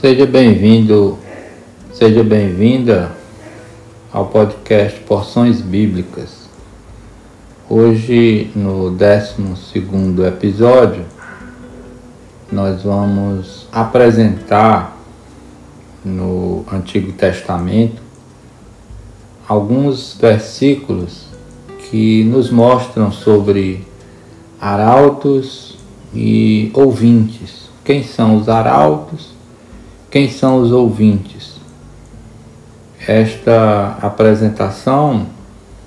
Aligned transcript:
Seja 0.00 0.24
bem-vindo, 0.24 1.18
seja 1.92 2.24
bem-vinda 2.24 3.12
ao 4.10 4.28
podcast 4.28 4.98
Porções 5.00 5.60
Bíblicas. 5.60 6.48
Hoje, 7.68 8.50
no 8.56 8.88
12 8.90 9.34
episódio, 10.26 11.04
nós 12.50 12.82
vamos 12.82 13.68
apresentar 13.70 14.96
no 16.02 16.64
Antigo 16.72 17.12
Testamento 17.12 18.00
alguns 19.46 20.16
versículos 20.18 21.26
que 21.90 22.24
nos 22.24 22.50
mostram 22.50 23.12
sobre 23.12 23.86
arautos 24.58 25.76
e 26.14 26.70
ouvintes. 26.72 27.68
Quem 27.84 28.02
são 28.02 28.38
os 28.38 28.48
arautos? 28.48 29.38
Quem 30.10 30.28
são 30.28 30.60
os 30.60 30.72
ouvintes? 30.72 31.54
Esta 33.06 33.96
apresentação 34.02 35.26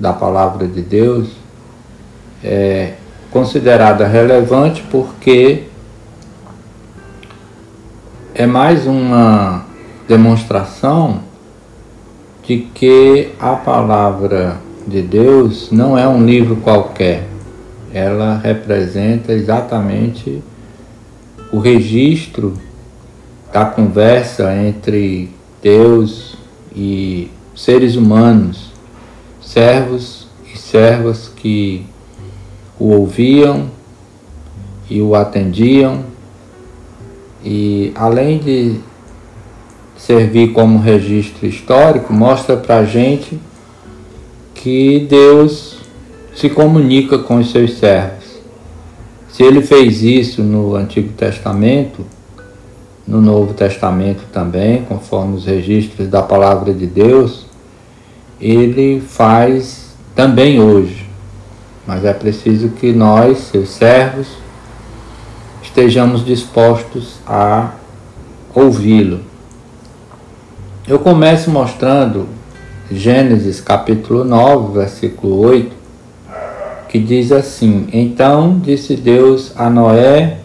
da 0.00 0.14
palavra 0.14 0.66
de 0.66 0.80
Deus 0.80 1.28
é 2.42 2.94
considerada 3.30 4.06
relevante 4.06 4.82
porque 4.90 5.64
é 8.34 8.46
mais 8.46 8.86
uma 8.86 9.66
demonstração 10.08 11.20
de 12.42 12.58
que 12.74 13.32
a 13.38 13.54
palavra 13.54 14.56
de 14.86 15.02
Deus 15.02 15.70
não 15.70 15.98
é 15.98 16.08
um 16.08 16.24
livro 16.24 16.56
qualquer. 16.56 17.28
Ela 17.92 18.40
representa 18.42 19.34
exatamente 19.34 20.42
o 21.52 21.58
registro 21.58 22.54
da 23.56 23.64
conversa 23.64 24.54
entre 24.54 25.30
Deus 25.62 26.36
e 26.76 27.30
seres 27.54 27.96
humanos, 27.96 28.70
servos 29.40 30.26
e 30.52 30.58
servas 30.58 31.30
que 31.34 31.86
o 32.78 32.90
ouviam 32.90 33.70
e 34.90 35.00
o 35.00 35.14
atendiam, 35.14 36.04
e 37.42 37.92
além 37.94 38.40
de 38.40 38.78
servir 39.96 40.52
como 40.52 40.78
registro 40.78 41.46
histórico, 41.46 42.12
mostra 42.12 42.58
para 42.58 42.80
a 42.80 42.84
gente 42.84 43.40
que 44.54 45.06
Deus 45.08 45.78
se 46.34 46.50
comunica 46.50 47.20
com 47.20 47.38
os 47.38 47.50
seus 47.50 47.78
servos. 47.78 48.36
Se 49.30 49.42
ele 49.42 49.62
fez 49.62 50.02
isso 50.02 50.42
no 50.42 50.74
Antigo 50.74 51.14
Testamento, 51.14 52.04
no 53.06 53.20
Novo 53.20 53.54
Testamento 53.54 54.24
também, 54.32 54.82
conforme 54.82 55.36
os 55.36 55.44
registros 55.44 56.08
da 56.08 56.22
palavra 56.22 56.74
de 56.74 56.86
Deus, 56.86 57.46
ele 58.40 59.00
faz 59.00 59.94
também 60.14 60.60
hoje. 60.60 61.06
Mas 61.86 62.04
é 62.04 62.12
preciso 62.12 62.70
que 62.70 62.92
nós, 62.92 63.38
seus 63.38 63.68
servos, 63.68 64.26
estejamos 65.62 66.24
dispostos 66.24 67.18
a 67.26 67.70
ouvi-lo. 68.52 69.20
Eu 70.88 70.98
começo 70.98 71.50
mostrando 71.50 72.28
Gênesis 72.90 73.60
capítulo 73.60 74.24
9, 74.24 74.78
versículo 74.78 75.38
8, 75.40 75.76
que 76.88 76.98
diz 76.98 77.30
assim: 77.30 77.88
Então 77.92 78.58
disse 78.58 78.96
Deus 78.96 79.52
a 79.56 79.68
Noé 79.68 80.38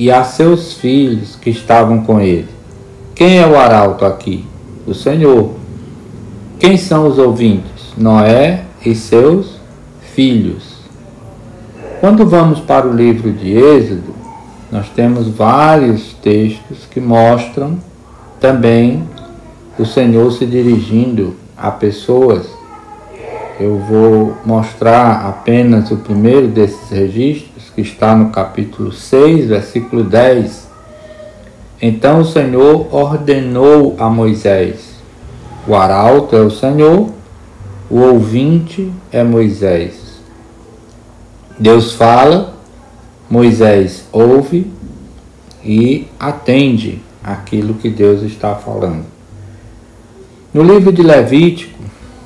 e 0.00 0.10
a 0.10 0.24
seus 0.24 0.72
filhos 0.72 1.36
que 1.36 1.50
estavam 1.50 2.00
com 2.00 2.18
ele: 2.18 2.48
Quem 3.14 3.38
é 3.38 3.46
o 3.46 3.58
arauto 3.58 4.06
aqui? 4.06 4.46
O 4.86 4.94
Senhor. 4.94 5.50
Quem 6.58 6.78
são 6.78 7.06
os 7.06 7.18
ouvintes? 7.18 7.92
Noé 7.98 8.64
e 8.84 8.94
seus 8.94 9.60
filhos. 10.14 10.80
Quando 12.00 12.26
vamos 12.26 12.60
para 12.60 12.86
o 12.88 12.94
livro 12.94 13.30
de 13.30 13.52
Êxodo, 13.52 14.14
nós 14.72 14.88
temos 14.88 15.28
vários 15.28 16.14
textos 16.14 16.86
que 16.90 16.98
mostram 16.98 17.78
também 18.40 19.06
o 19.78 19.84
Senhor 19.84 20.32
se 20.32 20.46
dirigindo 20.46 21.36
a 21.54 21.70
pessoas. 21.70 22.48
Eu 23.58 23.76
vou 23.76 24.34
mostrar 24.46 25.26
apenas 25.28 25.90
o 25.90 25.98
primeiro 25.98 26.48
desses 26.48 26.88
registros 26.88 27.59
que 27.74 27.80
está 27.80 28.14
no 28.14 28.30
capítulo 28.30 28.92
6, 28.92 29.48
versículo 29.48 30.04
10. 30.04 30.68
Então 31.80 32.20
o 32.20 32.24
Senhor 32.24 32.94
ordenou 32.94 33.96
a 33.98 34.08
Moisés: 34.08 34.96
o 35.66 35.74
arauto 35.74 36.36
é 36.36 36.40
o 36.40 36.50
Senhor, 36.50 37.10
o 37.88 37.98
ouvinte 37.98 38.90
é 39.10 39.22
Moisés. 39.22 40.20
Deus 41.58 41.92
fala, 41.92 42.54
Moisés 43.28 44.04
ouve 44.12 44.70
e 45.64 46.08
atende 46.18 47.02
aquilo 47.22 47.74
que 47.74 47.90
Deus 47.90 48.22
está 48.22 48.54
falando. 48.54 49.04
No 50.52 50.62
livro 50.62 50.92
de 50.92 51.02
Levítico 51.02 51.78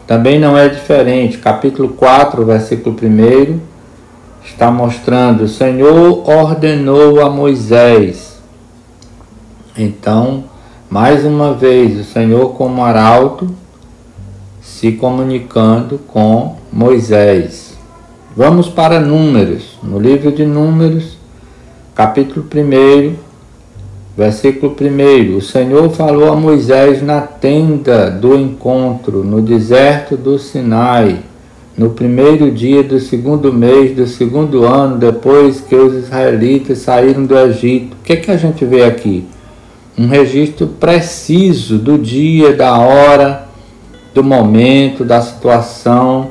também 0.06 0.38
não 0.38 0.56
é 0.56 0.69
diferente, 0.69 1.38
capítulo 1.38 1.91
4, 1.91 2.44
versículo 2.44 2.94
1 2.94 3.73
está 4.44 4.71
mostrando: 4.71 5.44
o 5.44 5.49
Senhor 5.49 6.28
ordenou 6.28 7.21
a 7.25 7.31
Moisés. 7.31 8.34
Então, 9.77 10.44
mais 10.88 11.25
uma 11.25 11.55
vez, 11.55 11.99
o 11.99 12.05
Senhor, 12.05 12.50
como 12.50 12.84
arauto, 12.84 13.49
se 14.60 14.93
comunicando 14.93 15.99
com 16.06 16.56
Moisés. 16.72 17.77
Vamos 18.37 18.69
para 18.69 19.00
Números, 19.00 19.78
no 19.82 19.99
livro 19.99 20.31
de 20.31 20.44
Números, 20.44 21.16
capítulo 21.94 22.44
1, 22.44 23.15
versículo 24.16 24.75
1. 24.81 25.37
O 25.37 25.41
Senhor 25.41 25.91
falou 25.91 26.32
a 26.32 26.37
Moisés 26.37 27.03
na 27.03 27.21
tenda 27.21 28.11
do 28.11 28.37
encontro, 28.37 29.25
no 29.25 29.41
deserto 29.41 30.16
do 30.16 30.38
Sinai 30.38 31.22
no 31.76 31.90
primeiro 31.90 32.50
dia 32.52 32.82
do 32.84 33.00
segundo 33.00 33.52
mês 33.52 33.96
do 33.96 34.06
segundo 34.06 34.64
ano, 34.64 34.96
depois 34.96 35.60
que 35.60 35.74
os 35.74 36.04
israelitas 36.04 36.78
saíram 36.78 37.24
do 37.24 37.36
Egito. 37.36 37.96
O 38.00 38.04
que, 38.04 38.12
é 38.12 38.16
que 38.16 38.30
a 38.30 38.36
gente 38.36 38.64
vê 38.64 38.84
aqui? 38.84 39.26
Um 39.98 40.06
registro 40.06 40.68
preciso 40.68 41.78
do 41.78 41.98
dia, 41.98 42.54
da 42.54 42.78
hora, 42.78 43.48
do 44.12 44.22
momento, 44.22 45.04
da 45.04 45.20
situação 45.20 46.30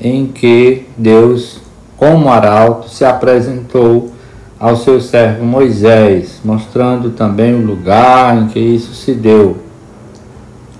em 0.00 0.26
que 0.26 0.82
Deus, 0.96 1.60
como 1.96 2.28
arauto, 2.28 2.88
se 2.88 3.04
apresentou 3.04 4.10
ao 4.58 4.76
seu 4.76 5.00
servo 5.00 5.44
Moisés, 5.44 6.40
mostrando 6.44 7.10
também 7.10 7.54
o 7.54 7.64
lugar 7.64 8.36
em 8.36 8.46
que 8.48 8.58
isso 8.58 8.92
se 8.94 9.12
deu. 9.12 9.56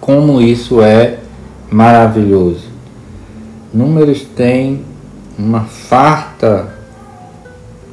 Como 0.00 0.40
isso 0.40 0.82
é 0.82 1.18
maravilhoso. 1.70 2.73
Números 3.74 4.22
tem 4.36 4.82
uma 5.36 5.62
farta 5.62 6.72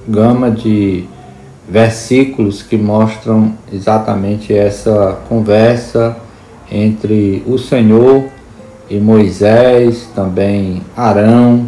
gama 0.08 0.52
de 0.52 1.06
versículos 1.68 2.62
que 2.62 2.78
mostram 2.78 3.56
exatamente 3.74 4.54
essa 4.54 5.18
conversa 5.28 6.16
entre 6.72 7.42
o 7.48 7.58
Senhor 7.58 8.26
e 8.88 9.00
Moisés, 9.00 10.08
também 10.14 10.84
Arão, 10.96 11.68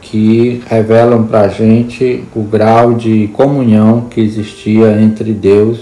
que 0.00 0.60
revelam 0.66 1.28
para 1.28 1.42
a 1.42 1.48
gente 1.48 2.24
o 2.34 2.42
grau 2.42 2.94
de 2.94 3.28
comunhão 3.28 4.08
que 4.10 4.20
existia 4.20 5.00
entre 5.00 5.32
Deus 5.32 5.78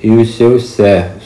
e 0.00 0.10
os 0.10 0.36
seus 0.36 0.68
servos. 0.68 1.21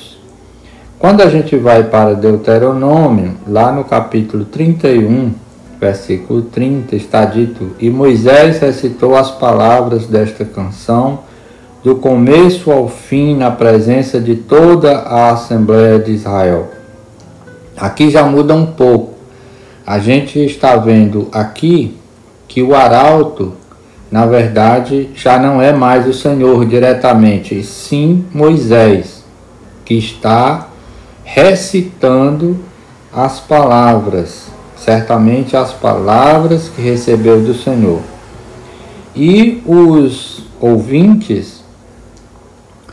Quando 0.99 1.21
a 1.21 1.29
gente 1.29 1.57
vai 1.57 1.85
para 1.85 2.15
Deuteronômio, 2.15 3.35
lá 3.47 3.71
no 3.71 3.85
capítulo 3.85 4.47
31, 4.47 5.31
versículo 5.79 6.41
30, 6.41 6.97
está 6.97 7.27
dito: 7.27 7.73
E 7.79 7.91
Moisés 7.91 8.59
recitou 8.61 9.15
as 9.15 9.31
palavras 9.31 10.07
desta 10.07 10.43
canção, 10.47 11.19
do 11.85 11.97
começo 11.97 12.73
ao 12.73 12.89
fim, 12.89 13.37
na 13.37 13.51
presença 13.51 14.19
de 14.19 14.37
toda 14.37 15.01
a 15.01 15.33
Assembleia 15.33 15.99
de 15.99 16.13
Israel. 16.13 16.71
Aqui 17.77 18.09
já 18.09 18.25
muda 18.25 18.55
um 18.55 18.65
pouco. 18.65 19.17
A 19.87 19.99
gente 19.99 20.43
está 20.43 20.77
vendo 20.77 21.29
aqui 21.31 21.95
que 22.49 22.63
o 22.63 22.75
arauto, 22.75 23.53
na 24.11 24.25
verdade, 24.25 25.11
já 25.15 25.39
não 25.39 25.61
é 25.61 25.75
mais 25.75 26.07
o 26.09 26.15
Senhor 26.15 26.65
diretamente, 26.65 27.55
e 27.55 27.63
sim 27.63 28.25
Moisés, 28.33 29.23
que 29.85 29.95
está 29.95 30.69
recitando 31.27 32.57
as 33.13 33.41
palavras, 33.41 34.47
certamente 34.77 35.57
as 35.57 35.73
palavras 35.73 36.69
que 36.69 36.81
recebeu 36.81 37.43
do 37.43 37.53
Senhor. 37.53 38.01
E 39.15 39.61
os 39.67 40.45
ouvintes 40.61 41.65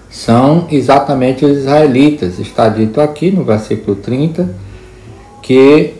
são 0.09 0.67
exatamente 0.71 1.45
os 1.45 1.59
israelitas. 1.59 2.39
Está 2.39 2.69
dito 2.69 2.99
aqui 2.99 3.29
no 3.29 3.43
versículo 3.43 3.95
30 3.97 4.49
que 5.41 5.93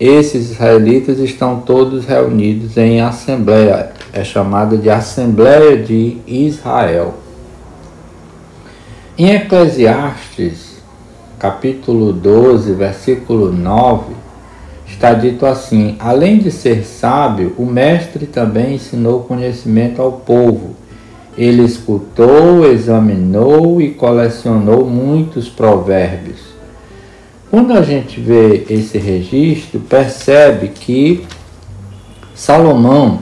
esses 0.00 0.50
israelitas 0.50 1.18
estão 1.18 1.60
todos 1.60 2.04
reunidos 2.04 2.76
em 2.76 3.00
assembleia, 3.00 3.92
é 4.12 4.24
chamada 4.24 4.76
de 4.76 4.90
Assembleia 4.90 5.76
de 5.76 6.18
Israel. 6.26 7.14
Em 9.16 9.30
Eclesiastes, 9.30 10.67
capítulo 11.38 12.12
12, 12.12 12.72
versículo 12.72 13.52
9, 13.52 14.12
está 14.86 15.14
dito 15.14 15.46
assim: 15.46 15.96
Além 15.98 16.38
de 16.38 16.50
ser 16.50 16.84
sábio, 16.84 17.54
o 17.56 17.64
mestre 17.64 18.26
também 18.26 18.74
ensinou 18.74 19.20
conhecimento 19.20 20.02
ao 20.02 20.12
povo. 20.12 20.74
Ele 21.36 21.62
escutou, 21.62 22.66
examinou 22.66 23.80
e 23.80 23.90
colecionou 23.90 24.84
muitos 24.84 25.48
provérbios. 25.48 26.40
Quando 27.48 27.72
a 27.72 27.82
gente 27.82 28.20
vê 28.20 28.66
esse 28.68 28.98
registro, 28.98 29.78
percebe 29.80 30.68
que 30.68 31.24
Salomão 32.34 33.20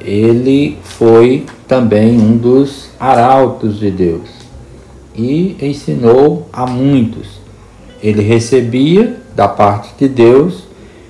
ele 0.00 0.78
foi 0.82 1.46
também 1.66 2.18
um 2.18 2.36
dos 2.36 2.90
arautos 2.98 3.78
de 3.78 3.90
Deus 3.90 4.39
e 5.14 5.56
ensinou 5.60 6.48
a 6.52 6.66
muitos. 6.66 7.40
Ele 8.02 8.22
recebia 8.22 9.16
da 9.34 9.48
parte 9.48 9.92
de 9.98 10.08
Deus 10.08 10.64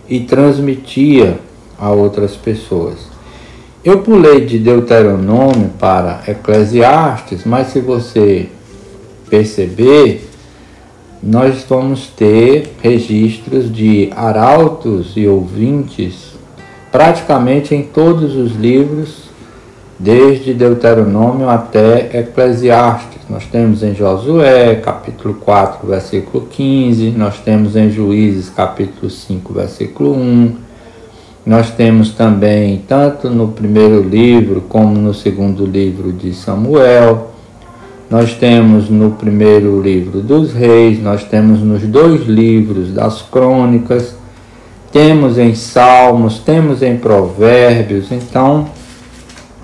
e 0.08 0.20
transmitia 0.20 1.38
a 1.78 1.90
outras 1.90 2.36
pessoas. 2.36 2.98
Eu 3.84 4.00
pulei 4.00 4.44
de 4.44 4.58
Deuteronômio 4.58 5.70
para 5.78 6.22
Eclesiastes, 6.26 7.44
mas 7.44 7.68
se 7.68 7.80
você 7.80 8.48
perceber, 9.28 10.28
nós 11.22 11.64
vamos 11.68 12.08
ter 12.08 12.74
registros 12.82 13.72
de 13.72 14.10
arautos 14.14 15.12
e 15.16 15.26
ouvintes 15.26 16.30
praticamente 16.90 17.74
em 17.74 17.82
todos 17.82 18.34
os 18.34 18.56
livros, 18.56 19.30
desde 19.98 20.52
Deuteronômio 20.52 21.48
até 21.48 22.18
Eclesiastes. 22.18 23.19
Nós 23.30 23.46
temos 23.46 23.84
em 23.84 23.94
Josué, 23.94 24.74
capítulo 24.74 25.34
4, 25.34 25.86
versículo 25.86 26.46
15, 26.50 27.12
nós 27.12 27.38
temos 27.38 27.76
em 27.76 27.88
Juízes, 27.88 28.50
capítulo 28.50 29.08
5, 29.08 29.52
versículo 29.52 30.16
1. 30.16 30.56
Nós 31.46 31.70
temos 31.70 32.10
também, 32.10 32.82
tanto 32.88 33.30
no 33.30 33.46
primeiro 33.46 34.02
livro 34.02 34.62
como 34.62 34.96
no 34.98 35.14
segundo 35.14 35.64
livro 35.64 36.10
de 36.12 36.34
Samuel, 36.34 37.30
nós 38.10 38.34
temos 38.34 38.90
no 38.90 39.12
primeiro 39.12 39.80
livro 39.80 40.20
dos 40.20 40.52
reis, 40.52 41.00
nós 41.00 41.22
temos 41.22 41.60
nos 41.60 41.82
dois 41.82 42.26
livros 42.26 42.92
das 42.92 43.22
crônicas, 43.22 44.16
temos 44.90 45.38
em 45.38 45.54
Salmos, 45.54 46.40
temos 46.40 46.82
em 46.82 46.96
Provérbios, 46.96 48.10
então 48.10 48.66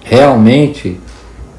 realmente 0.04 1.00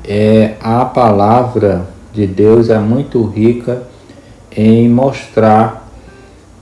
é, 0.05 0.53
a 0.61 0.85
palavra 0.85 1.96
de 2.17 2.25
Deus 2.25 2.71
é 2.71 2.79
muito 2.79 3.23
rica 3.23 3.83
em 4.51 4.89
mostrar 4.89 5.87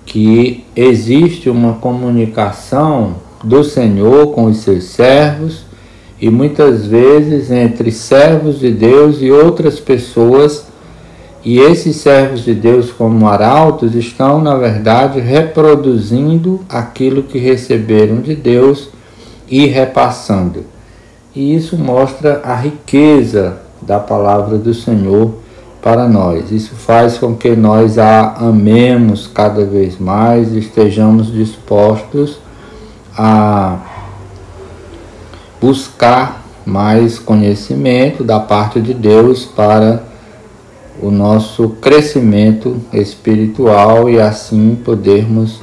que 0.05 0.65
existe 0.75 1.49
uma 1.49 1.75
comunicação 1.75 3.15
do 3.41 3.63
Senhor 3.63 4.33
com 4.33 4.45
os 4.45 4.57
seus 4.57 4.83
servos 4.83 5.63
e 6.19 6.29
muitas 6.29 6.85
vezes 6.85 7.51
entre 7.51 7.89
servos 7.89 8.59
de 8.59 8.69
Deus 8.69 9.21
e 9.21 9.31
outras 9.31 9.79
pessoas, 9.79 10.65
e 11.43 11.59
esses 11.59 11.97
servos 11.97 12.43
de 12.43 12.53
Deus, 12.53 12.91
como 12.91 13.27
arautos, 13.27 13.95
estão, 13.95 14.41
na 14.41 14.55
verdade, 14.55 15.21
reproduzindo 15.21 16.65
aquilo 16.67 17.23
que 17.23 17.37
receberam 17.37 18.17
de 18.17 18.35
Deus 18.35 18.89
e 19.47 19.67
repassando. 19.67 20.65
E 21.33 21.55
isso 21.55 21.77
mostra 21.77 22.41
a 22.43 22.55
riqueza 22.55 23.59
da 23.81 23.99
palavra 23.99 24.57
do 24.57 24.73
Senhor 24.73 25.44
para 25.85 26.07
nós. 26.07 26.51
Isso 26.51 26.73
faz 26.73 27.19
com 27.19 27.35
que 27.35 27.55
nós 27.55 27.99
a 27.99 28.33
amemos 28.39 29.27
cada 29.27 29.63
vez 29.63 29.99
mais, 29.99 30.51
estejamos 30.51 31.31
dispostos 31.31 32.39
a 33.15 33.77
buscar 35.61 36.43
mais 36.65 37.19
conhecimento 37.19 38.23
da 38.23 38.39
parte 38.39 38.81
de 38.81 38.95
Deus 38.95 39.45
para 39.45 40.01
o 40.99 41.11
nosso 41.11 41.69
crescimento 41.79 42.77
espiritual 42.91 44.09
e 44.09 44.19
assim 44.19 44.75
podermos 44.83 45.61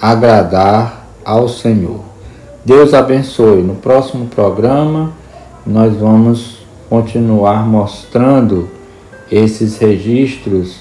agradar 0.00 1.08
ao 1.24 1.48
Senhor. 1.48 1.98
Deus 2.64 2.94
abençoe. 2.94 3.60
No 3.60 3.74
próximo 3.74 4.26
programa 4.26 5.10
nós 5.66 5.96
vamos 5.96 6.64
continuar 6.88 7.66
mostrando 7.66 8.68
esses 9.30 9.78
registros 9.78 10.80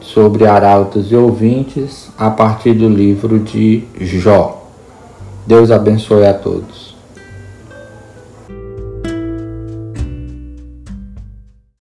sobre 0.00 0.46
arautos 0.46 1.12
e 1.12 1.16
ouvintes 1.16 2.08
a 2.16 2.30
partir 2.30 2.74
do 2.74 2.88
livro 2.88 3.38
de 3.38 3.84
Jó. 4.00 4.66
Deus 5.46 5.70
abençoe 5.70 6.26
a 6.26 6.34
todos. 6.34 6.87